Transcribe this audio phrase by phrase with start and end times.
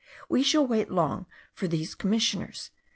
[0.27, 2.71] We shall wait long for these commissioners.